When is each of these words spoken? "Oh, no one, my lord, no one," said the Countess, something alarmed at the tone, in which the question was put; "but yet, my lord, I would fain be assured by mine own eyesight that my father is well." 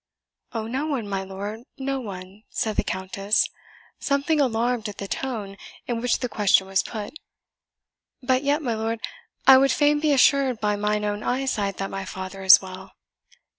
"Oh, 0.51 0.65
no 0.65 0.87
one, 0.87 1.07
my 1.07 1.21
lord, 1.23 1.59
no 1.77 1.99
one," 1.99 2.41
said 2.49 2.75
the 2.75 2.83
Countess, 2.83 3.45
something 3.99 4.41
alarmed 4.41 4.89
at 4.89 4.97
the 4.97 5.07
tone, 5.07 5.57
in 5.85 6.01
which 6.01 6.17
the 6.21 6.27
question 6.27 6.65
was 6.65 6.81
put; 6.81 7.13
"but 8.19 8.41
yet, 8.41 8.63
my 8.63 8.73
lord, 8.73 8.99
I 9.45 9.59
would 9.59 9.71
fain 9.71 9.99
be 9.99 10.11
assured 10.11 10.59
by 10.59 10.75
mine 10.75 11.05
own 11.05 11.21
eyesight 11.21 11.77
that 11.77 11.91
my 11.91 12.05
father 12.05 12.41
is 12.41 12.59
well." 12.63 12.93